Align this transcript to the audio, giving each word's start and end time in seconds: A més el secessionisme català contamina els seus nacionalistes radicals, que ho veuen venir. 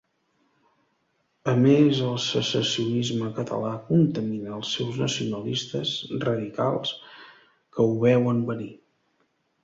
A 1.51 1.53
més 1.63 1.97
el 2.05 2.15
secessionisme 2.27 3.27
català 3.39 3.73
contamina 3.89 4.53
els 4.55 4.71
seus 4.77 4.97
nacionalistes 5.01 5.91
radicals, 6.29 6.95
que 7.77 7.85
ho 7.91 7.93
veuen 8.07 8.41
venir. 8.49 8.71